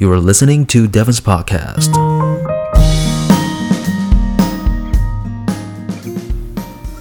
[0.00, 1.90] You are listening to Devon's podcast.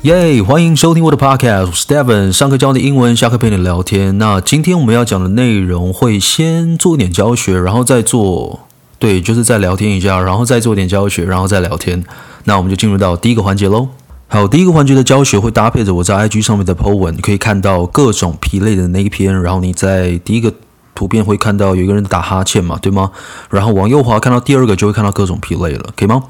[0.01, 0.41] 耶！
[0.41, 2.31] 欢迎收听我的 podcast，我是 Devon。
[2.31, 4.17] 上课教你英文，下课陪你聊天。
[4.17, 8.61] 那今天我们要讲的内容会先做一点教学，然后再做，
[8.97, 12.03] 对，就是再聊天一下，然后再做点教学，然后再聊天。
[12.45, 13.89] 那我们就进入到第一个环节喽。
[14.27, 20.51] 好，第一个环节的教学会搭配着我在 IG 上面的 po 文，你可以看到各种疲累的那一篇，然后你在第一个。
[20.97, 23.11] 图片会看到有一个人打哈欠嘛，对吗？
[23.51, 26.23] 然后往右滑看到第二个就会看到各种疲累了，可以吗？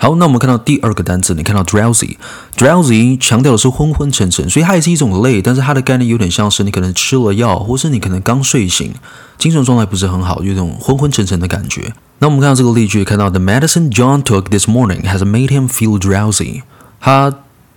[0.00, 8.94] 好，那我们看到第二个单词，你看到 drowsy，drowsy 强调的是昏昏沉沉，所以它也是一种累，但是它的概念有点像是你可能吃了药，或是你可能刚睡醒，
[9.36, 11.92] 精神状态不是很好，有一种昏昏沉沉的感觉。
[12.20, 16.62] 那我们看到这个例句，看到 The medicine John took this morning has made him feel drowsy。
[17.00, 17.34] 他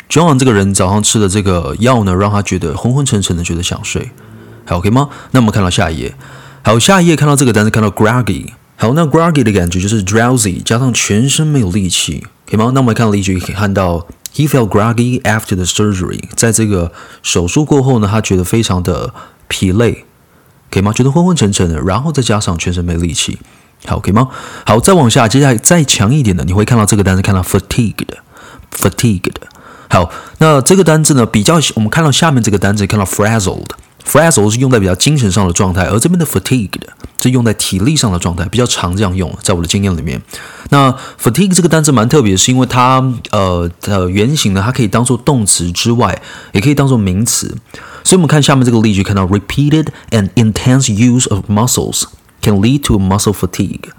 [0.07, 4.11] John 这个人早上吃的这个药呢，让他觉得昏昏沉沉的，觉得想睡。
[4.65, 5.09] 还 OK 吗？
[5.31, 6.15] 那我们看到下一页，
[6.61, 8.49] 好，下一页看到这个单词，看到 groggy。
[8.81, 12.71] 好，那 groggy 的感觉就是 drowsy 加上全身没有力气，可以吗？
[12.73, 19.13] 那我们看例句，可以看到 he felt groggy after the surgery，在这个手术过后呢，他觉得非常的
[19.47, 20.05] 疲累，
[20.71, 20.91] 可以吗？
[20.91, 23.37] 觉得昏昏沉沉的，然后再加上全身没力气，
[23.85, 24.29] 好，可以吗？
[24.65, 29.35] 好，再往下，接下来再强一点的，你会看到这个单词，看到 fatigued，fatigued。
[29.91, 33.69] 好，那这个单词呢，比较我们看到下面这个单词，看到 frazzled。
[34.05, 36.81] Frazzle 是用在比较精神上的状态，而这边的 fatigued
[37.21, 40.21] 是用在体力上的状态，比较常这样用，在我的经验里面。
[40.69, 40.91] 那
[41.21, 47.55] fatigue 这个单词蛮特别，是因为它呃呃原型呢，它可以当做动词之外，也可以当做名词。
[48.03, 52.03] 所以我们看下面这个例句，看到 repeated and intense use of muscles
[52.41, 53.91] can lead to muscle fatigue。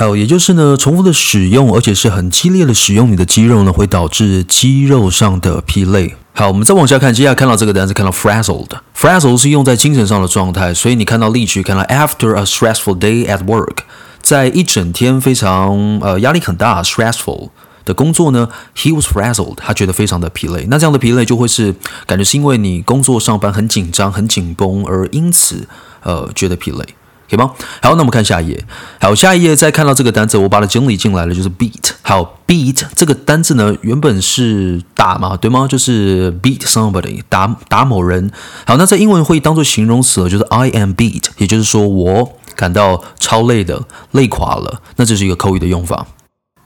[0.00, 6.16] 还有，也就是呢，重复的使用，而且是很激烈的使用你的肌肉呢，会导致肌肉上的疲累。
[6.32, 13.80] 好，我们再往下看，接下来看到这个单词，看到 frazzled，frazzled 是用在精神上的状态，所以你看到例句，看到 after a stressful day at work，
[14.22, 17.50] 在一整天非常呃压力很大 stressful
[17.84, 20.66] 的工作呢，he was frazzled，他觉得非常的疲累。
[20.70, 21.74] 那这样的疲累就会是
[22.06, 25.68] 感觉是因为你工作上班很紧张、很紧绷，而因此
[26.02, 26.82] 呃觉得疲累。
[27.30, 27.52] 可以吗？
[27.80, 28.64] 好，那我们看下一页。
[29.00, 31.92] 好，下一页再看到这个单词，我把它整理进来了，就是 beat。
[32.02, 35.68] 好，beat 这个单词呢，原本是打嘛，对吗？
[35.68, 38.30] 就是 beat somebody，打打某人。
[38.66, 43.80] 好，那在英文会当做形容词，就是 I am beat，也就是说我感到超累的，
[44.10, 44.82] 累垮了。
[44.96, 46.06] 那这是一个口语的用法。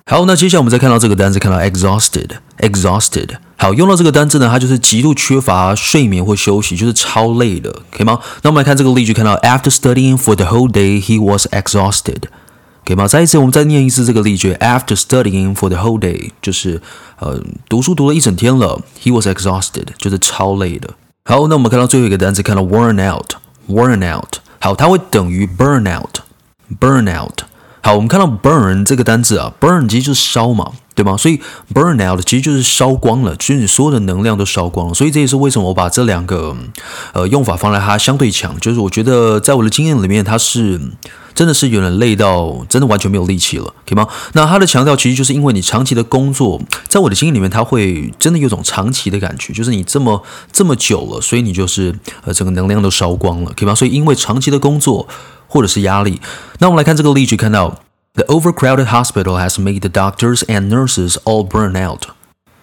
[0.05, 3.37] 好，那接下来我们再看到这个单词，看到 exhausted，exhausted。
[3.57, 8.19] 好，用到这个单词呢，它就是极度缺乏睡眠或休息，就是超累的，可以吗？
[8.41, 12.23] 那我们来看这个例句，看到 After studying for the whole day, he was exhausted，
[12.83, 13.07] 可以吗？
[13.07, 16.81] 再一次，我们再念一次这个例句，After studying for the whole day，就是
[17.19, 20.89] 呃，读书读了一整天了，he was exhausted，就是超累的。
[21.25, 24.37] 好，那我们看到最后一个单词，看到 worn out，worn out。
[24.59, 27.41] 好，它会等于 burn out，burn out。
[27.84, 31.18] 好，我们看到 burn 这个单字啊，burn 其实就是烧嘛，对吗？
[31.18, 31.38] 所以
[31.74, 34.94] burn out 其实就是烧光了，就是你所有的能量都烧光了。
[34.94, 36.56] 所以这也是为什么我把这两个
[37.12, 40.80] 呃用法放在它相对强，就是我觉得在我的经验里面，它是
[41.34, 44.08] 真的是有点累到真的完全没有力气了，可以吗？
[44.32, 46.58] 那它的强调其实就是因为你长期的工作，
[46.88, 51.94] 在我的经验里面，它会真的有种长期的感觉，就是你这么这么久了，所以你就是
[52.24, 53.74] 呃整个能量都烧光了，可以吗？
[53.74, 55.06] 所以因为长期的工作。
[55.54, 56.20] 或者是压力。
[56.58, 57.80] 那我们来看这个例句，看到
[58.14, 62.08] The overcrowded hospital has made the doctors and nurses all burn out。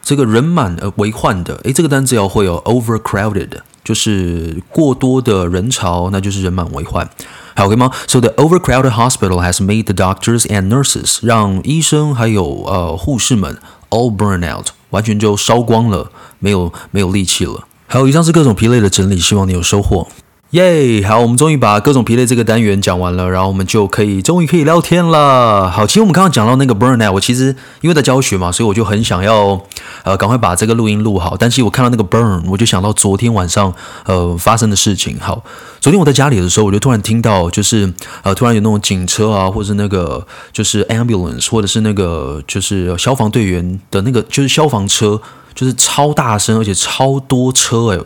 [0.02, 7.10] 这个人满而为患的，诶，这个单词要会有 overcrowded，就是过多的人潮，那就是人满为患。
[7.56, 13.58] 还 OK 吗？So the overcrowded hospital has made the doctors and nurses，让医生还有呃护士们
[13.90, 17.66] all burn out，完全就烧光了，没有没有力气了。
[17.88, 20.08] 还有以上是各种疲累的整理，希望你有收获。
[20.52, 25.72] 耶好，我们终于把各种疲累这个单元讲完了，然后我们就可以终于可以聊天了。
[25.72, 29.62] 好，其实我们刚刚讲到那个 burnout，我其实因为在教学嘛，所以我就很想要
[30.04, 31.38] 呃赶快把这个录音录好。
[31.40, 35.18] 但是我看到那个 burn，我就想到昨天晚上呃发生的事情。
[35.22, 35.42] 好，
[35.80, 37.94] 昨天我在家里的时候，我就突然听到就是
[38.24, 45.22] 呃突然有那种警车啊，或者是那个就是 ambulance，或者是那个就是消防队员的那个就是消防车，
[45.56, 48.00] 就是超大声而且超多车哎，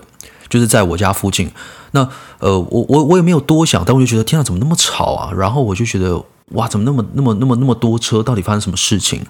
[0.50, 1.52] 就是在我家附近。
[1.92, 2.08] 那
[2.40, 5.32] 呃，我我我也没有多想，但我就觉得天啊，怎么那么吵啊？
[5.34, 6.22] 然后我就觉得
[6.52, 8.22] 哇，怎么那么那么那么那么多车？
[8.22, 9.26] 到底发生什么事情？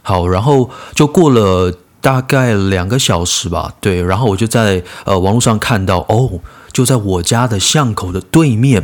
[0.00, 1.70] 好，然后就过了
[2.00, 6.40] 大概两个小时吧，对，然后我就在呃网络上看到，哦，
[6.72, 8.82] 就在我家的巷口的对面，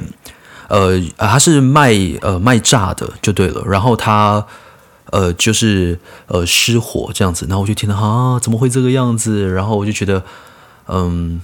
[0.69, 3.63] 呃，他是卖呃卖炸的，就对了。
[3.65, 4.45] 然后他
[5.07, 9.51] 呃就是呃失火这样子，然后我就听到啊，怎么会这个样子？
[9.51, 10.23] 然后我就觉得
[10.89, 11.41] 嗯。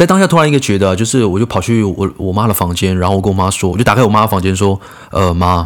[0.00, 4.80] 在当下突然一个觉得，就是我就跑去我我妈的房间，然后我跟我妈说，我就打开我妈的房间说，
[5.10, 5.56] 呃妈，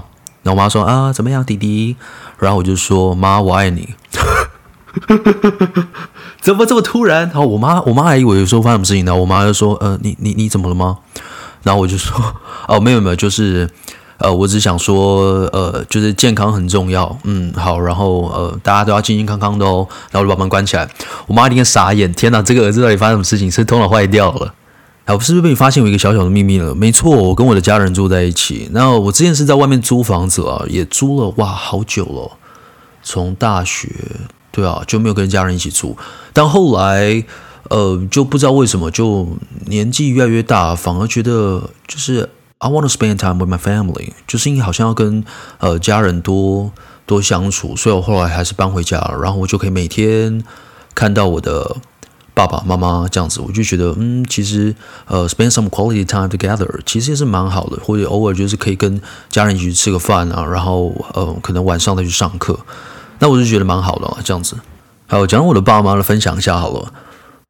[0.43, 1.95] 然后我妈说啊怎么样弟弟，
[2.41, 3.91] 然后我就说妈我爱你，
[6.41, 7.29] 怎么这么突然？
[7.29, 10.99] 然后我妈我妈还以为说发生什么事情呢，我妈就说呃你你你怎么了吗？
[11.63, 12.21] 然后我就说
[12.67, 13.71] 哦没有没有就是。
[14.19, 20.89] 呃，我只想说，呃，就是健康很重要，嗯，好，然后呃，大家都要健健康康的哦，然后就把门关起来。
[21.27, 23.51] 我妈一定傻眼，天哪，这个儿子到底发生什么事情？
[23.51, 24.55] 是头脑坏掉了？
[25.05, 26.73] 好，是不是被你发现我一个小小的秘密了？
[26.75, 28.71] 没错，我跟我的家人住在一起。
[28.73, 32.31] 然后我之前是在外面租房子啊，也租了哇，好久了，
[33.03, 33.91] 从大学
[34.53, 35.97] 对啊，就没有跟家人一起住。
[36.33, 37.25] 但后来，
[37.69, 39.27] 呃，就不知道为什么，就
[39.67, 42.31] 年纪越来越大，反而觉得就是。
[42.59, 45.25] I want to spend time with my family，就是因为好像要跟
[45.59, 46.73] 呃家人多
[47.05, 50.43] 多相处，所以我后来还是搬回家了，然后我就可以每天
[50.95, 51.77] 看到我的
[52.33, 54.75] 爸爸妈妈这样子，我就觉得嗯，其实
[55.07, 62.59] 呃 spend some quality time together，其实也是蛮好的，或者偶尔就是可以跟家人一起吃个饭啊，然后呃可能晚上再去上课，
[63.19, 64.57] 那我就觉得蛮好的啊，这样子。
[65.07, 66.93] 好，讲我的爸妈来分享一下好了。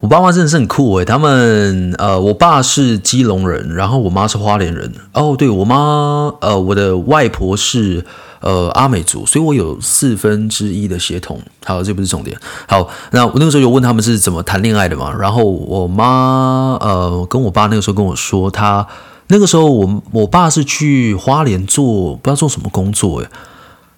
[0.00, 4.92] 我爸妈真的是很酷诶，他们呃，我爸是基隆人，然后我妈是花莲人。
[5.12, 8.04] 哦，对，我妈呃，我的外婆是
[8.40, 11.40] 呃阿美族，所以我有四分之一的血统。
[11.64, 12.38] 好，这不是重点。
[12.68, 15.10] 好，那我那个时候有问他们是怎么谈恋爱的嘛？
[15.18, 18.86] 然后我妈呃跟我爸那个时候跟我说，他
[19.28, 23.28] 那个时候我我爸是去花莲做不知道做什么工作诶，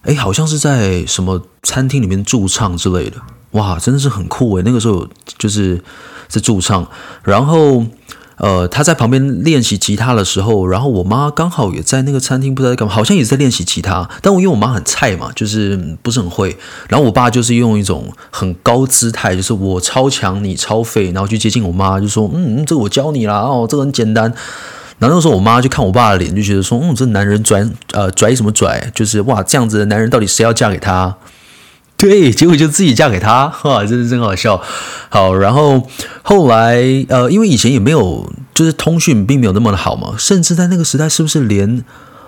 [0.05, 3.17] 诶，好像是在什么餐厅里面驻唱之类的。
[3.56, 4.62] 哇，真的是很酷诶！
[4.64, 5.06] 那个时候
[5.38, 5.82] 就是
[6.29, 6.87] 在驻唱，
[7.23, 7.85] 然后
[8.37, 14.06] 呃，他在旁边练习吉他的时候，然后我妈刚好也在那个餐厅，不知道在干嘛，好像也是在练习吉他。
[14.20, 16.55] 但我因为我妈很菜嘛，就是不是很会。
[16.91, 24.31] 然后我爸就是用一种很高姿态，就是我超强，你超废，然后去接近我妈，就说：“嗯，这个我教你啦，哦，这个很简单。”
[24.99, 28.91] 然后那时候我妈就看我爸的脸，就觉得说：“嗯，这男人拽呃拽什么拽？
[28.94, 31.17] 就是哇，这样子的男人到底谁要嫁给他？”
[31.99, 34.61] 对，结果就自己嫁给他，哈，真是真好笑。
[35.09, 35.89] 好，然后
[36.23, 36.77] 后来，
[37.09, 41.83] 呃，因为以前也没有，就是通讯并没有那么的好嘛，甚至在那个时代，是不是连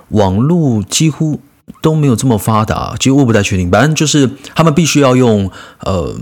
[0.09, 1.43] 网络几乎
[1.83, 2.95] 都没有这么发达？
[2.99, 3.71] 其实我不太确定。
[3.71, 5.51] 反正就是他们必须要用，
[5.81, 6.17] 呃，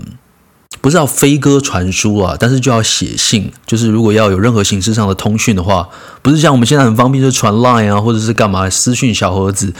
[0.81, 3.49] 不是要飞鸽传书啊，但是就要写信。
[3.65, 5.87] 就是如果要有任何形式上的通讯的话，
[6.21, 9.73] 不是像我们现在很方便，就传 Line 啊，或者是干嘛私讯小盒子。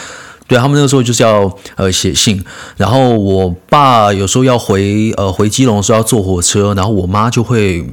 [0.48, 2.44] 对，他们那个时候就是要呃写信，
[2.78, 7.86] 然后我爸有时候要回呃回基隆的时候要坐火车，然后我妈就会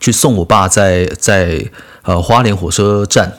[0.00, 1.64] 去送我爸在在
[2.02, 3.32] 呃花莲火车站。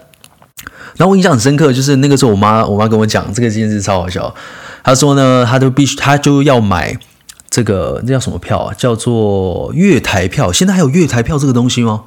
[0.95, 4.33] 然后我印象很深刻，就是那个时候我妈我妈跟我讲这个件事超好笑，
[4.83, 6.97] 她说呢，她就必须她就要买
[7.49, 8.73] 这个那叫什么票啊？
[8.75, 10.51] 叫做月台票。
[10.53, 12.03] 现在还有月台票这个东西吗？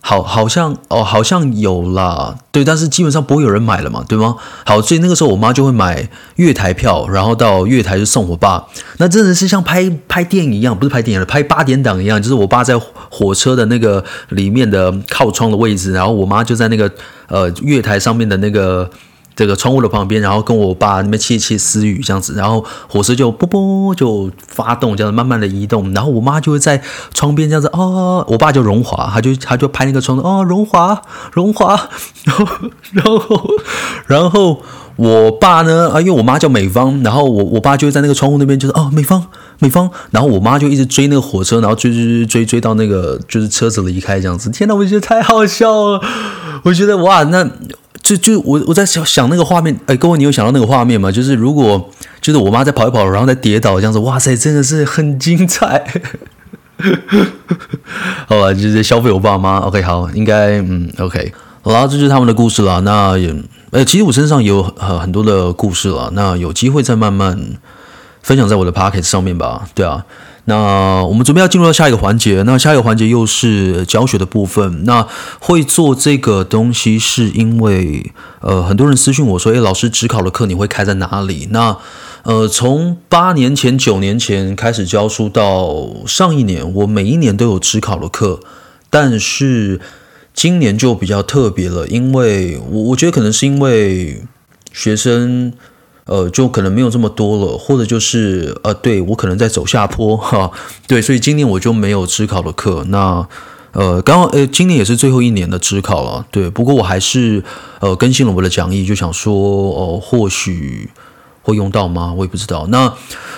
[0.00, 4.36] 好，好像哦，好像有啦，对，但是基本上不会有人买了嘛，对吗？
[4.64, 8.64] 好，所以那个时候我妈就会买月台票，然后到月台就送我爸。
[8.98, 12.78] 那真的是像拍拍电影一样，不是拍电影了，拍八点档一样，就是我爸在
[13.10, 16.90] 火车的那个里面的靠窗的位置，然后我妈就在那个
[17.26, 18.88] 呃月台上面的那个。
[19.38, 26.82] 这个窗户的旁边，然后跟我爸那边窃窃私语这样子，然后火车就啵啵就发动，这样子慢慢的移动，然后我妈就会在
[27.14, 31.00] 窗边这样子哦，我爸叫荣华，他就他就拍那个窗子哦，荣华
[31.32, 31.88] 荣华，
[32.24, 32.46] 然后
[32.90, 33.50] 然后
[34.08, 34.60] 然后
[34.96, 39.24] 我爸呢啊，因为我妈叫美芳，然后我我爸就会在那个窗户那边就是哦，美芳
[39.60, 46.00] 美芳，然后我妈就一直追那个火车，然后追追追追追到那个就是车子离开这样子，天哪，我觉得太好笑了，
[46.64, 47.48] 我觉得哇那。
[48.08, 51.12] 就就我我在想想那个画面，哎，各位你有想到那个画面吗？
[51.12, 51.90] 就是如果
[52.22, 55.84] 就是我妈在跑一跑，然后再跌倒这样子，哇塞，真的是很精彩。
[58.26, 59.58] 好吧，就是消费我爸妈。
[59.58, 61.34] OK，好，应该嗯，OK。
[61.60, 62.80] 好啦，这就是他们的故事啦。
[62.80, 63.34] 那也，
[63.72, 66.10] 呃，其实我身上有呃很多的故事了。
[66.14, 67.38] 那有机会再慢慢
[68.22, 69.68] 分享在我的 pocket 上面吧。
[69.74, 70.02] 对啊。
[70.48, 74.84] 那我们准备要进入到下一个环节，那下一个环节又是教学的部分。
[74.84, 75.06] 那
[75.38, 81.48] 会做这个东西是因为，呃，很多人私信我说，诶，老师，职考的课你会开在哪里？
[81.50, 81.76] 那，
[82.22, 88.40] 呃，从八年前、九年前开始教书到上一年，我每一年都有职考的课，
[88.88, 89.78] 但是
[90.32, 94.22] 今年就比较特别了，因为我我觉得可能是因为
[94.72, 95.52] 学生。
[96.08, 100.50] 呃，就可能没有这么多了，或者就是呃，对我可能在走下坡哈，
[100.86, 102.84] 对，所以今年我就没有指考的课。
[102.88, 103.28] 那
[103.72, 106.48] 呃，刚好呃，今年也是最后一年的指考了，对。
[106.48, 107.44] 不过我还是
[107.80, 110.88] 呃更新了我的讲义，就想说哦、呃，或许
[111.42, 112.14] 会用到吗？
[112.16, 112.66] 我也不知道。
[112.70, 112.92] 那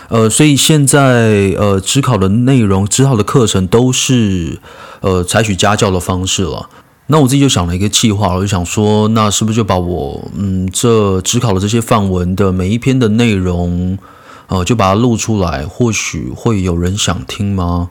[0.08, 4.60] 呃，所以现在呃，指考的内容、指考的课程都是
[5.00, 6.68] 呃采取家教的方式了。
[7.12, 13.98] 那我自己就想了一个计划，我就想说，那是不是就把我嗯这指考的这些范文的每一篇的内容，
[14.46, 17.90] 呃，就把它录出来，或许会有人想听吗？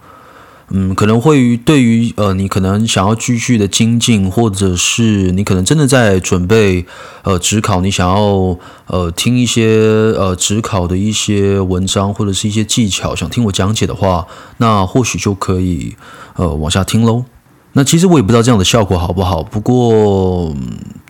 [0.70, 6.86] 嗯，可能会对于呃你可能想要继续的精进，或者是你可能真的在准备
[7.24, 8.58] 呃指考，你想要
[8.88, 14.26] 呃听一些呃指考的一些文章或者是一些技巧，想听我讲解的话，
[14.58, 15.96] 那或许就可以
[16.36, 17.26] 呃往下听喽。
[17.74, 20.56] 那其实我也不知道这样的效果好不好，不过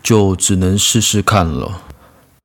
[0.04, 1.82] 就只能试试看了。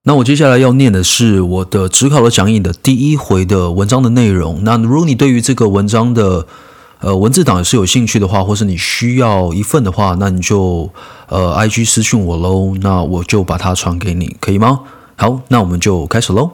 [0.05, 4.63] 那我接下来要念的是我的职考的讲义的第一回的文章的内容。
[4.63, 6.47] 那如果你对于这个文章的
[7.01, 10.91] 呃文字档也是有兴趣的话，或是你需要一份的话，那你就
[11.29, 14.81] 呃 IG 私讯我喽，那我就把它传给你，可以吗？
[15.17, 16.51] 好，那我们就开始喽。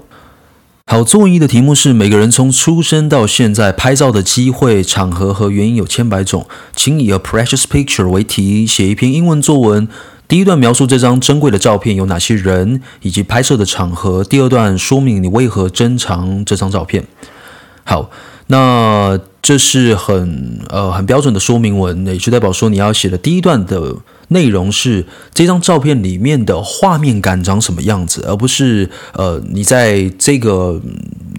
[0.90, 9.86] 好，作文一的题目是：每个人从出生到现在拍照的机会、场合和原因有千百种，请以 a precious picture 为题写一篇英文作文。
[10.26, 14.24] 第一段描述这张珍贵的照片有哪些人以及拍摄的场合。
[14.24, 17.06] 第二段说明你为何珍藏这张照片。
[17.84, 18.10] 好，
[18.48, 23.94] 那这是很呃很标准的说明文，也就代表说你要写的第一段的。
[24.32, 30.80] 内容是这张照片里面的画面感长什么样子，而不是呃你在这个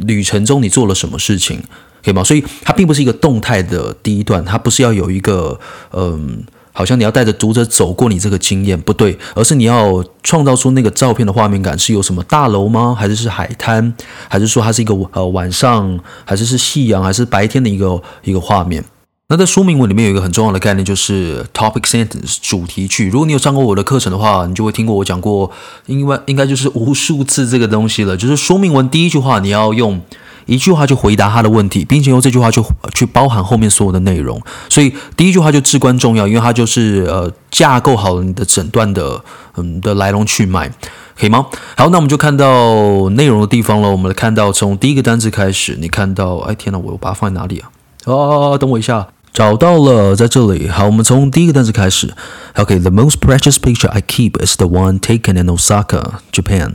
[0.06, 1.62] 旅程中你做了什么事情，
[2.04, 2.24] 可以吗？
[2.24, 5.60] 所以它并不是一个动态的第一段，它不是要有一个
[5.94, 6.44] 嗯、
[6.74, 12.96] 好像你要带着读者走过你这个经验，不对，而是你要创造出那个照片的画面感是有什么大楼吗？
[12.98, 13.94] 还是是海滩？
[14.28, 16.00] 还是说它是一个呃晚上？
[16.26, 17.02] 还是是夕阳？
[17.02, 18.84] 还是白天的一个一个画面？
[19.32, 23.10] 那在说明文里面有一个很重要的概念，就是 topic sentence 主题句。
[23.10, 25.50] 如果你有上过我的课程的话，你就会听过我讲过，
[25.86, 28.18] 应该应该就是无数次这个东西了。
[28.18, 30.02] 就是说明文第一句话，你要用
[30.48, 32.62] 一句话去回答他的问题，并且用这句话去
[32.94, 34.42] 去包含后面所有的内容。
[34.68, 39.24] 所以第一句话就至关重要，因为它就是呃架构好了你的整段的
[39.56, 40.70] 嗯的来龙去脉，
[41.18, 41.46] 可以吗？
[41.78, 43.90] 好，那我们就看到内容的地方了。
[43.90, 47.72] 我们来看到从第一个单字开始，你看到，哎天哪，我把它放在哪里啊？
[48.04, 49.08] 哦，等我一下。
[49.34, 50.68] 找到了，在这里。
[50.68, 52.14] 好，我们从第一个单词开始。
[52.56, 56.74] OK，the most precious picture I keep is the one taken in Osaka, Japan.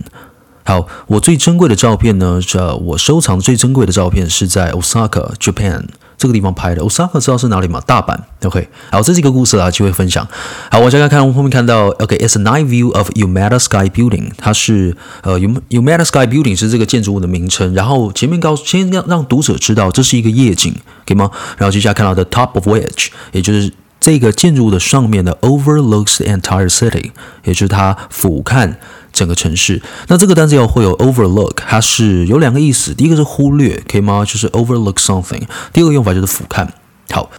[0.64, 5.84] 好，我最珍贵的照片呢，这我收藏最珍贵的照片是在 Osaka, Japan
[6.18, 6.82] 这个地方拍的。
[6.82, 7.80] Osaka 知道是哪里吗？
[7.86, 8.18] 大阪。
[8.44, 10.26] OK，好，这是一个故事啊，机会分享。
[10.70, 14.30] 好，我再来看后面看到，OK，it's a night view of Umeda Sky Building。
[14.36, 17.74] 它是呃，Umeda Sky Building 是这个建筑物的名称。
[17.74, 20.74] 然后前面告诉先让让读者知道这是一个夜景，
[21.06, 21.30] 可以吗？
[21.58, 23.72] 然后接下来看到 the top of which，也就是。
[23.98, 27.10] 这个建筑物的上面的，overlooks the entire city，
[27.42, 28.72] 也就是它俯瞰
[29.16, 29.80] 整个城市。
[30.08, 34.24] 那这个单词要会有 overlook，它是有两个意思，第一个是忽略，可以吗？
[34.24, 35.42] 就是 overlook something。
[35.72, 36.68] 第二个用法就是俯瞰。
[37.10, 37.30] 好，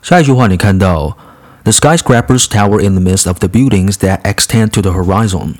[0.00, 1.16] 下一句话你看到
[1.64, 5.54] ，the skyscrapers tower in the midst of the buildings that extend to the horizon。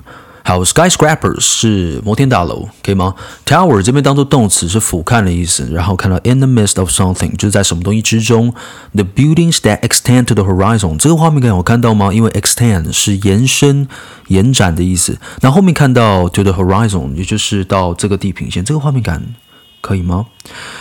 [0.47, 3.15] 好，skyscrapers 是摩天大楼，可以吗？
[3.47, 8.53] Tower 这边当做动词是俯瞰的意思，然后看到 in the midst of something 就是在什么东西之中。
[8.93, 12.13] The buildings that extend to the horizon 这个画面感有看到吗？
[12.13, 13.87] 因为 extend 是延伸、
[14.27, 15.17] 延展的意思。
[15.41, 19.33] 那后面看到 to the horizon 也就是到这个地平线，这个画面感
[19.81, 20.27] 可以吗？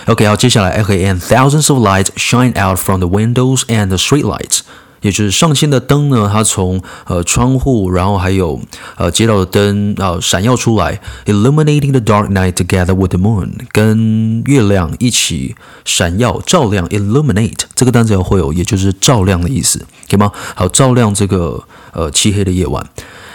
[0.04, 4.61] OK，好，接下来 OK，and thousands of lights shine out from the windows and the street lights。
[5.01, 8.60] 也就是上千的灯呢，它从呃窗户，然后还有
[8.98, 19.79] 呃街道的灯啊、闪耀出来，illuminating the dark night together with the moon，跟月亮一起闪耀照亮，illuminate 这个单词要会有，也就是照亮的意思，
[20.10, 20.32] 可以吗？
[20.56, 21.63] 好，照亮这个
[21.94, 22.86] 呃漆黑的夜晚。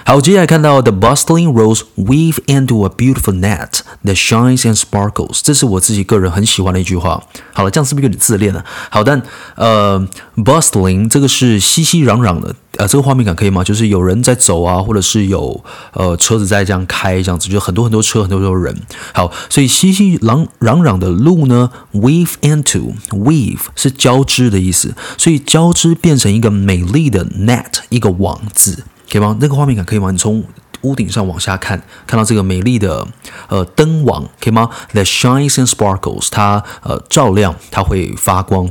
[0.06, 7.22] 好，接下来看到 The bustling roads weave into a beautiful net that shines and sparkles，这是我自己个人很喜欢的一句话。
[7.54, 8.62] 好了，这样是不是有点自恋了？
[8.90, 9.22] 好，但
[9.54, 10.06] 呃
[10.36, 13.64] ，bustling 这个是熙熙攘攘的，呃，这个画面感可以吗？
[13.64, 18.78] 就是有人在走啊，或者是有呃车子在这样开，这样子就很多很多车，很多很多人。
[19.14, 28.84] 好，所以熙熙攘攘攘的路呢，weave into，weave 是交织的意思，所以交织变成一个美丽的 net，一个网子。
[29.10, 29.36] 可以吗？
[29.40, 30.10] 那个画面感可以吗？
[30.10, 30.44] 你从
[30.82, 33.06] 屋顶上往下看，看到这个美丽的
[33.48, 38.70] 呃灯网，可以吗？That shines and sparkles，它呃照亮，它会发光。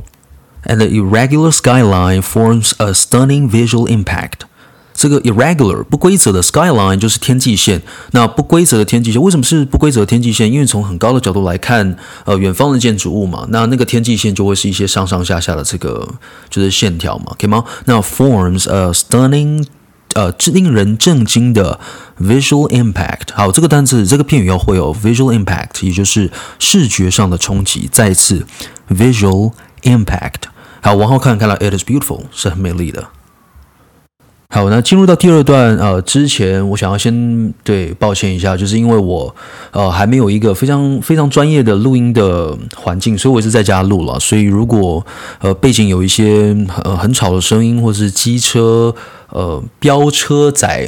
[0.65, 4.45] And the irregular skyline forms a stunning visual impact。
[4.93, 7.81] 这个 irregular 不规则的 skyline 就是天际线。
[8.11, 10.49] 那不规则的天际线为什么是不规则的天际线？
[10.49, 16.07] 因为从很高的角度来看，呃，远方的建筑物嘛，那那个天际线就会是一些上上下下的这个
[16.47, 17.65] 就是线条嘛，可以吗？
[17.85, 19.65] 那 forms a stunning
[20.13, 21.79] 呃，令人震惊的
[22.19, 23.33] visual impact。
[23.33, 27.89] 好，这个单词，这个片语要会有 visual impact，也就是视觉上的冲击。
[27.91, 28.45] 再次
[28.89, 29.53] ，visual
[29.83, 30.43] impact。
[30.81, 33.07] 好，往后看，看了 it is beautiful，是很美丽的。
[34.53, 39.35] 好，那进入到第二段，呃，之前我想要先对抱歉一下，就是因为我
[39.71, 44.19] 呃还没有一个非常非常专业的录音的环境，所以我是在家录了。
[44.19, 45.03] 所以如果
[45.39, 48.93] 呃背景有一些呃很吵的声音，或是机车
[49.29, 50.87] 呃飙车载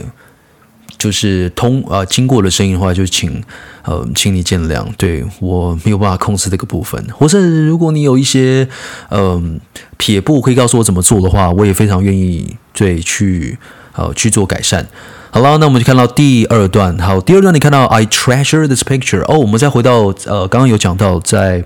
[0.99, 3.43] 就是通呃经过的声音的话，就请
[3.85, 7.03] 呃请你见谅，对，我没有办法控制这个部分。
[7.13, 8.67] 或是如果你有一些
[9.09, 9.59] 嗯。
[9.97, 13.57] 撇步可以告诉我怎么做的话，我也非常愿意对去
[13.95, 14.85] 呃去做改善。
[15.31, 16.99] 好了，那我们就看到第二段。
[16.99, 19.21] 好，第二段你看到 I treasure this picture。
[19.21, 21.63] 哦，我们再回到呃刚刚有讲到，在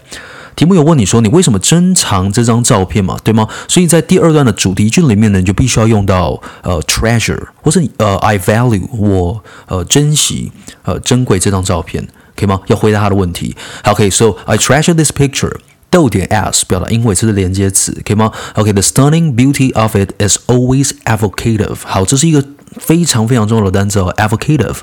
[0.59, 3.47] 题目有问你说你为什么珍藏这张照片嘛，对吗？
[3.69, 10.51] 所以在第二段的主题句里面呢，你就必须要用到呃 treasure，或是呃 I value 我呃珍惜
[10.83, 12.59] 呃珍贵这张照片，可以吗？
[12.67, 13.55] 要回答他的问题。
[13.85, 15.55] 好，OK，so I treasure this picture。
[15.89, 21.77] 逗点 s 表达因为这是连接词，可以吗？OK，the stunning beauty of it is always evocative。
[21.85, 22.43] 好，这是一个
[22.77, 24.75] 非常非常重要的单词哦，evocative。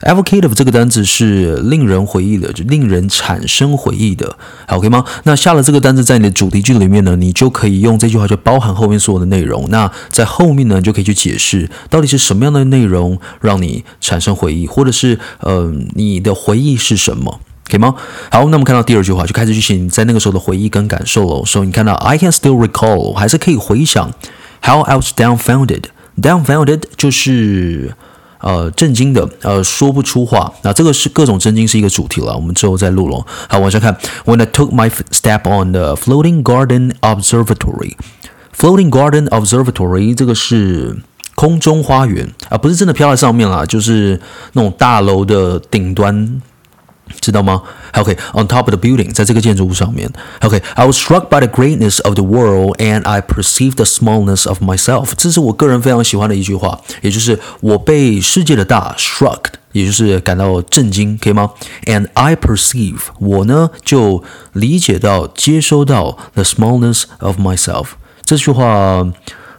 [0.00, 4.36] Evocative 这个单词是令人回忆的，就令人产生回忆的，
[4.66, 5.04] 好，可以吗？
[5.24, 9.66] 那下了这个单词在你的主题句里面呢，你就可以用这句话就包含后面所有的内容。
[9.70, 17.40] 那在后面呢，你就可以去解释到底是什么样的内容让你产生回忆，或者是呃，你的回忆是什么？
[17.68, 17.94] 可以吗？
[18.30, 21.44] 好，那么看到第二句话，就开始去写你在那个时候的回忆跟感受了。
[21.44, 24.10] 所以你看到 I can still recall，还是可以回想
[24.62, 25.82] how I was dumbfounded。
[26.20, 27.94] dumbfounded 就是
[28.40, 30.52] 呃震惊的，呃说不出话。
[30.62, 33.24] 那这个是各种震惊是一个主题了，我们之后再录了。
[33.48, 37.94] 好，往下看，When I took my step on the floating garden observatory。
[38.56, 40.98] floating garden observatory 这个是
[41.36, 44.20] 空中花园啊，不是真的飘在上面啦，就是
[44.54, 46.42] 那种大楼的顶端。
[47.20, 50.10] 知道吗？OK，on top of the building，在这个建筑物上面。
[50.40, 55.10] OK，I was struck by the greatness of the world and I perceived the smallness of myself。
[55.16, 61.50] 这是我个人非常喜欢的一句话，也就是我被世界的大 struck，也就是感到震惊，可以吗
[61.84, 67.88] ？And I perceive，我呢就理解到、接收到 the smallness of myself。
[68.24, 69.10] 这句话，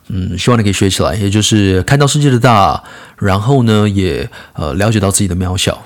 [0.09, 2.83] 嗯，希望你可以学起来，也就是看到世界的大，
[3.17, 5.81] 然后呢，也呃了解到自己的渺小。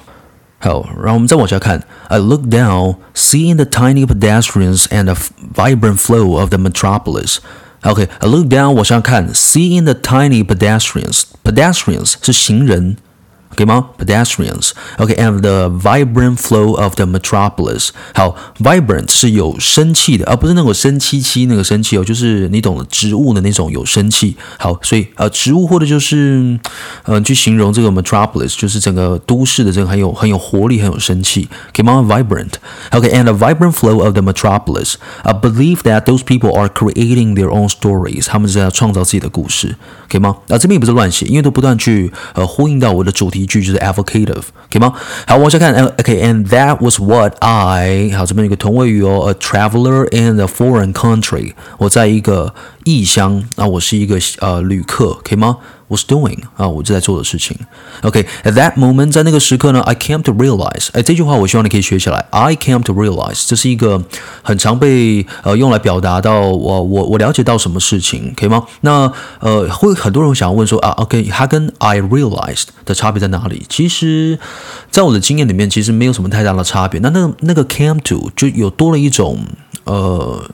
[0.62, 1.85] 好，然后我们再往下看。
[2.09, 5.14] I look down, seeing the tiny pedestrians and the
[5.55, 7.38] vibrant flow of the metropolis.
[7.83, 11.23] OK, I look down，往下看，seeing the tiny pedestrians.
[11.44, 12.97] Pedestrians 是行人。
[13.56, 17.89] 可以吗？Pedestrians, okay, and the vibrant flow of the metropolis。
[18.13, 24.36] 好，vibrant 是有生气的，而不是那种生气气那个生气哦，就是你懂的，植物的那种有生气。
[24.58, 26.60] 好，所以呃，植物或者就是嗯、
[27.06, 31.48] 呃，去形容这个 metropolis，就是整个都市的这个很有很有活力，很有生气。
[31.74, 32.54] 可以吗？Vibrant,
[32.92, 34.96] okay, and the vibrant flow of the metropolis。
[35.24, 38.26] I believe that those people are creating their own stories。
[38.28, 39.76] 他们是在创造自己的故事，
[40.10, 40.38] 可以吗？
[40.50, 43.42] 啊，这边也不是乱写，因为都不断去呃呼应到我的主题。
[43.42, 44.92] 一句就是 evocative，可以吗？
[45.27, 55.57] 好，往下看，OK，and that was what I，好，这边有个同位语哦，a traveler in a foreign country，我在一个异乡，那我是一个呃旅客，可以吗
[55.89, 57.58] ？Was doing 啊，我正在做的事情。
[58.02, 62.26] OK，at that moment，在那个时刻呢，I came to realize，哎，这句话我希望你可以学起来。
[62.32, 64.04] I came to realize，这是一个
[64.41, 68.65] 很常被呃用来表达到我我我了解到什么事情，可以吗？
[68.82, 73.65] 那呃会很多人想要问说啊，OK，它跟 I realized 的差别在哪里？
[73.69, 74.39] 其实，
[74.89, 77.00] 在我的经验里面，其实没有什么太大的差别。
[77.02, 79.46] 那那那个 came to 就有多了一种
[79.84, 80.50] 呃。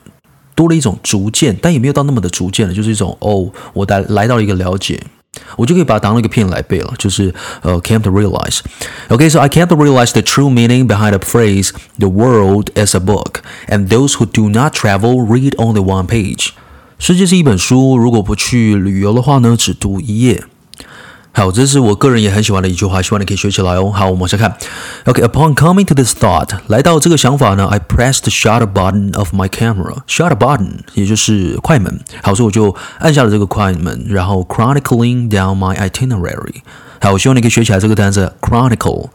[0.56, 5.02] 多了一种逐渐，但也没有到那么的逐渐了，就是一种哦，我来来到了一个了解。
[5.57, 12.95] 我就可以把它当那个片来背了，就是呃，came to realize。OK，so I came to realize the true meaning behind the phrase "the world is
[12.95, 16.49] a book, and those who do not travel read only one page."
[16.97, 20.45] 世界是一本书，如果不去旅游的话呢，只读一页。
[21.37, 23.91] 好，这是我个人也很喜欢的一句话，希望你可以学起来哦。
[23.91, 24.55] 好，我们往下看。
[25.03, 31.99] OK，upon coming to this thought，来到这个想法呢，I pressed the shutter button of my camera。shutter button 也就是快门。
[32.23, 36.61] 好，所以我就按下了这个快门，然后 chronicling down my itinerary。
[37.01, 39.09] 好，我希望你可以学起来这个单词 chronicle。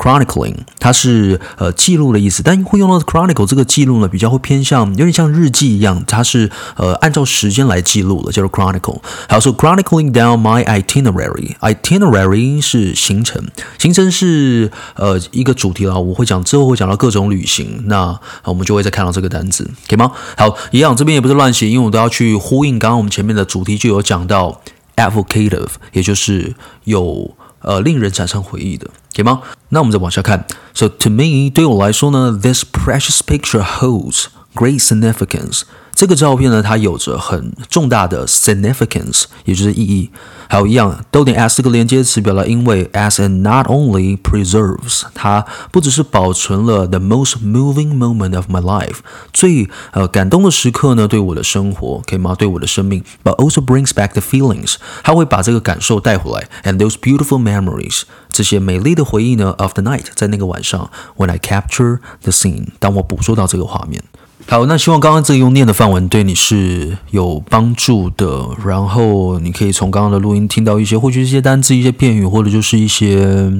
[0.00, 8.98] Chronicling，它是呃记录的意思，但会用到 chronicle 这个记录呢，比较会偏向有点像日记一样，它是呃按照时间来记录的，叫做 chronicle。
[9.28, 13.44] 还有，说 chronicling down my itinerary，itinerary 是行程，
[13.78, 20.10] 行程是呃一个主题了，我会讲之后会讲到各种旅行，那我们就会再看到这个单词，可以吗？
[20.34, 24.62] 好，一样这边也不是乱写，因为我都要去呼应刚刚我们前面的主题，就有讲到
[24.96, 27.34] advocative，也就是有。
[27.60, 29.42] 呃，令人产生回忆的，行吗？
[29.70, 30.46] 那我们再往下看。
[30.74, 35.62] So to me，对我来说呢，this precious picture holds great significance。
[36.00, 40.10] 这个照片呢，它有着很重大的 significance，也就是意义。
[40.48, 49.00] 还有一样，逗点 as 这个连接词表达因为 as and not only preserves，它不只是保存了 the most moving moment of my life，
[49.34, 52.34] 最呃感动的时刻呢，对我的生活，可以吗？
[52.34, 64.02] 对我的生命，but also brings back the feelings，它会把这个感受带回来，and those beautiful memories，这些美丽的回忆呢，of the night，在那个晚上，when I capture the scene，当我捕捉到这个画面。
[64.48, 68.48] 好，那希望刚刚这个用念的范文对你是有帮助的。
[68.64, 73.52] 然后你可以从刚刚的录音听到一些，或许一些单字、一些片语，或者就是一些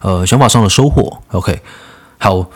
[0.00, 1.18] 呃想法上的收获。
[1.32, 1.60] OK，
[2.16, 2.46] 好，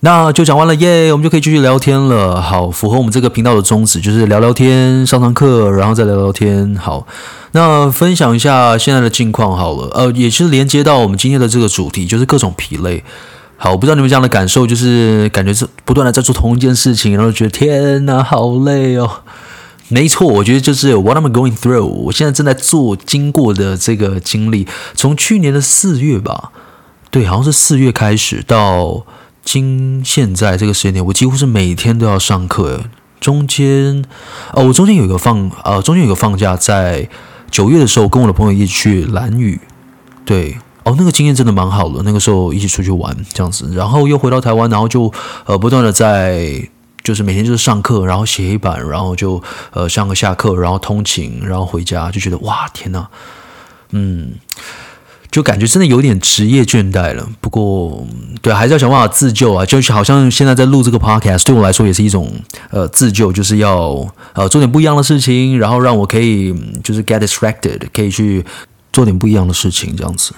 [0.00, 2.40] 那就讲完了耶，我们就可以继续聊天了。
[2.40, 6.74] 好，符合我们这个频道的宗旨，就是聊聊天、上上课，然后再聊聊天。
[6.76, 7.06] 好，
[7.52, 9.90] 那分享一下现在的近况好了。
[9.92, 13.04] 呃，也是连接到我们今天的这个主题，就是各种疲累。
[13.60, 19.24] 好，我不知道你们这样的感受，就是感觉是不断的在做同一件事情，然后觉得天哪，好累哦。
[19.88, 26.52] 没错，我觉得就是 what I'm I going through，我现在正在做经过的这个经历，从去年的四月吧，
[27.10, 29.04] 对，好像是四月开始到
[29.42, 32.82] 今现在这个时间点，我几乎是每天都要上课。
[33.18, 34.04] 中间，
[34.52, 37.08] 哦，我中间有一个放，呃，中间有一个放假，在
[37.50, 39.60] 九月的时候，跟我的朋友一起去兰屿，
[40.24, 40.58] 对。
[40.84, 42.02] 哦，那个经验真的蛮好的。
[42.02, 45.12] 那个时候一起出去玩这样子，然后又回到台湾，然后就
[45.44, 46.66] 呃不断的在
[47.04, 53.06] 就是每天就是上课，然后写黑板，然后就呃上个下课，然后通勤，然后回家，就觉得哇天呐，
[53.90, 54.32] 嗯，
[55.30, 57.28] 就感觉真的有点职业倦怠了。
[57.40, 58.06] 不过
[58.40, 59.66] 对，还是要想办法自救啊。
[59.66, 62.30] 就是好像现在在录这个 podcast，对我来说也是一种
[62.70, 68.44] 呃自救，就是要呃做点不一样的事情，然后让我可以就是 get distracted，可以去
[68.92, 70.32] 做点不一样的事情，这样子。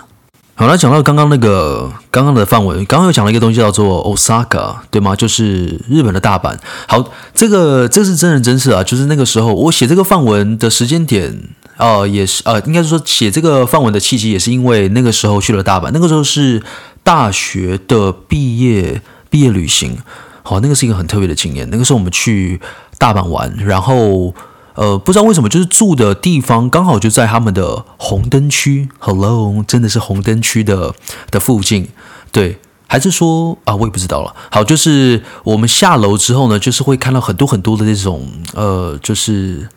[0.61, 5.17] 好，那讲到刚刚那个刚刚的范围，刚刚有讲了一个东西叫做 Osaka，对吗？
[5.17, 6.55] 就是日本的大阪。
[6.87, 7.03] 好，
[7.35, 11.45] 这个这是真人真事啊，就是那个时候我写这个范文的时间点，
[11.79, 16.63] 呃，也是呃，应该是说写这个范文的契机也是因为那个时候去了大阪，那个时候是
[17.03, 19.97] 大学的毕业毕业旅行。
[20.43, 21.67] 好，那个是一个很特别的经验。
[21.71, 22.61] 那个时候我们去
[22.99, 24.35] 大阪玩，然后。
[24.81, 28.89] 呃，不知道为什么，就是住的地方刚好就在他们的红灯区。
[28.99, 30.95] Hello，真的是红灯区的
[31.31, 31.91] 的附近，
[32.33, 34.35] 对，还是说啊，我也不知道了。
[34.51, 39.69] 好，就是我们下楼之后呢，就是会看到很多很多的这种，呃，就是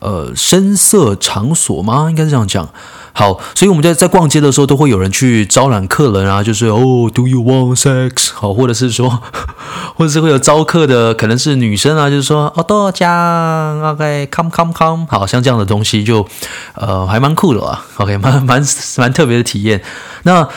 [0.00, 2.06] 呃，声色场所吗？
[2.10, 2.68] 应该是这样讲。
[3.16, 8.32] 好，所以我们在在逛街的时候，都会有人去招揽客人啊，就是哦，Do you want sex？
[8.34, 9.22] 好，或者是说，
[9.94, 16.26] 或者是会有招客的，可能是女生啊，就是说哦，多少钱？OK，come come come，好像这样的东西就
[16.74, 17.86] 呃还蛮酷的啊。
[17.98, 18.60] OK，蛮蛮
[18.96, 19.80] 蛮特别的体验。
[20.24, 20.48] 那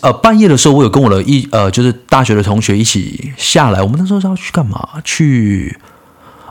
[0.00, 4.88] 呃半夜的时候，我有跟我的一呃就是大学的同学一起下来，我们那时候是要去干嘛？
[5.04, 5.78] 去。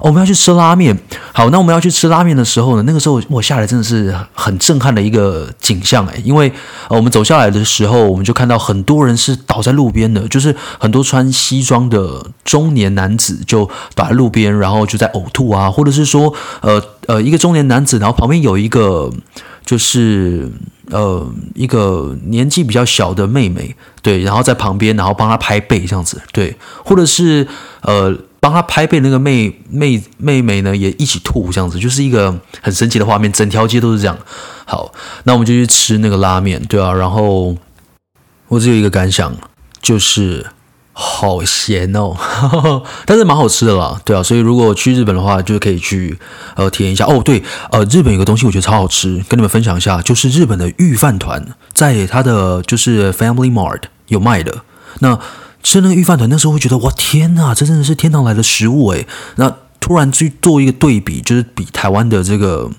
[0.06, 0.96] 我们要去吃拉面，
[1.34, 6.48] 好，那我们要去吃拉面的时候呢，那个时候我下来真的是很震撼的一个景象诶，因为
[6.90, 19.12] 呃我们走下来的时候，我们就看到很多人是倒在路边的，就是很多穿西装的中年男子就倒在路边，然后就在呕吐啊，或者是说呃呃一个中年男子，然后旁边有一个
[19.66, 20.48] 就是
[20.92, 27.48] 呃一个年纪比较小的妹妹，对，然后在旁边，然后帮他拍背这样子，对，或者是
[27.82, 28.16] 呃。
[28.46, 34.16] 帮他拍背那个妹妹妹妹呢，也一起吐，这样子就是一个很神奇的画面，整条街都是这样。
[34.66, 36.94] 好，那我们就去吃那个拉面，对啊。
[36.94, 37.58] 然后
[38.50, 39.36] 我只有一个感想，
[39.82, 40.46] 就是
[40.94, 42.16] 好咸哦，
[43.08, 46.16] 但是蛮好吃的啦，对啊，所以如果去日本的话，就可以去
[46.54, 47.24] 呃体验一下哦。
[47.26, 54.62] 对，呃，日本有个东西我觉得超好吃，跟你们分享一下，就是日本的御饭团，在他的就是 Family Mart 有卖的。
[55.00, 55.20] 那
[55.66, 59.06] 吃那个御饭团，那时候会觉得哇天呐，这真的是天堂来的食物诶。
[59.36, 62.70] 那突然去做一个对比，就是比台湾的这个。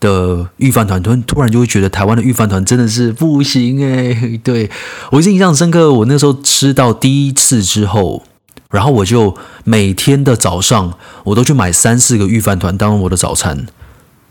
[0.00, 4.38] 的御饭团，突突然就会觉得台湾的御饭团真的是不行诶。
[4.42, 4.68] 对，
[5.12, 8.22] 我印象深刻，我那时候吃到第一次之后，
[8.70, 13.66] 然后我就每天的早上我都去买三四个御饭团当我的早餐。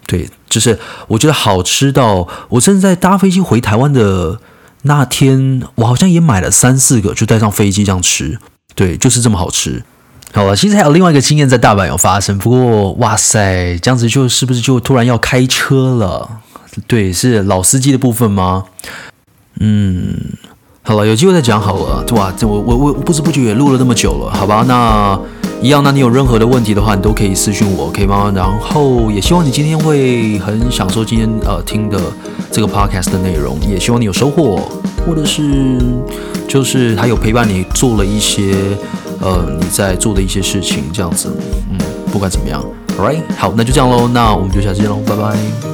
[0.06, 4.40] 对，就是我觉得好吃到我甚至在搭飞机回台湾的
[4.84, 8.40] 那天，我好像也买了三四个，就带上飞机这样吃。
[8.76, 9.84] 对，就是这么好吃。
[10.34, 16.28] 好了，其实还有另外一个经验在大阪有发生，不过哇塞，这样子就是不是就突然要开车了？
[16.88, 18.66] 对，是老司机的部分吗？
[19.60, 20.16] 嗯，
[20.82, 22.04] 好了，有机会再讲好了。
[22.16, 24.66] 哇，这我我我不知不觉也录了那么久了，好吧？
[24.68, 25.20] 那
[25.64, 28.30] 一样，那你有任何的问题的话，你都可以私讯我，OK 吗？
[28.36, 31.98] 然后也希望你今天会很享受今天呃听的
[32.52, 34.60] 这个 podcast 的内容，也希望你有收获，
[35.08, 35.80] 或者是
[36.50, 38.54] 就是还有陪伴你做了一些。
[39.22, 41.30] 呃，你在做的一些事情，这样子，
[41.70, 41.78] 嗯，
[42.12, 42.62] 不管怎么样
[43.00, 45.73] ，All right，好，那就这样喽，那我们就下次见喽，拜拜。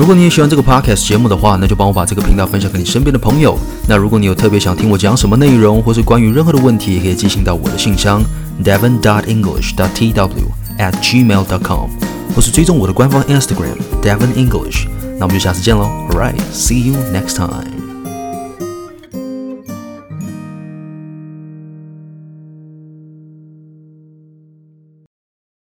[0.00, 3.54] 如果你也喜欢这个 podcast 节目的话，那就帮我把这个频道分享给你身边的朋友。
[3.86, 8.22] 那如果你有特别想听我讲什么内容，或是关于任何的问题，也可以寄信到我的信箱
[8.64, 11.90] devin dot english dot t w at gmail dot com，
[12.34, 14.86] 或是追踪我的官方 Instagram devin english。
[15.18, 17.69] 那我们就下次见喽，All right，see you next time。